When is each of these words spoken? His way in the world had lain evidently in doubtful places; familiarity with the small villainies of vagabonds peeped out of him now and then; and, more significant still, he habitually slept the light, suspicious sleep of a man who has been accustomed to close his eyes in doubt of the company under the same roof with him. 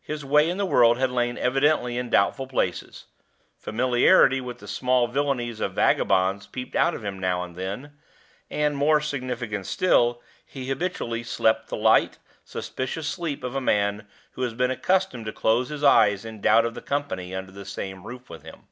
His 0.00 0.24
way 0.24 0.48
in 0.48 0.56
the 0.56 0.64
world 0.64 0.98
had 0.98 1.10
lain 1.10 1.36
evidently 1.36 1.98
in 1.98 2.10
doubtful 2.10 2.46
places; 2.46 3.06
familiarity 3.56 4.40
with 4.40 4.58
the 4.58 4.68
small 4.68 5.08
villainies 5.08 5.58
of 5.58 5.72
vagabonds 5.74 6.46
peeped 6.46 6.76
out 6.76 6.94
of 6.94 7.04
him 7.04 7.18
now 7.18 7.42
and 7.42 7.56
then; 7.56 7.98
and, 8.48 8.76
more 8.76 9.00
significant 9.00 9.66
still, 9.66 10.22
he 10.46 10.68
habitually 10.68 11.24
slept 11.24 11.70
the 11.70 11.76
light, 11.76 12.18
suspicious 12.44 13.08
sleep 13.08 13.42
of 13.42 13.56
a 13.56 13.60
man 13.60 14.06
who 14.34 14.42
has 14.42 14.54
been 14.54 14.70
accustomed 14.70 15.26
to 15.26 15.32
close 15.32 15.70
his 15.70 15.82
eyes 15.82 16.24
in 16.24 16.40
doubt 16.40 16.64
of 16.64 16.74
the 16.74 16.80
company 16.80 17.34
under 17.34 17.50
the 17.50 17.64
same 17.64 18.06
roof 18.06 18.30
with 18.30 18.44
him. 18.44 18.68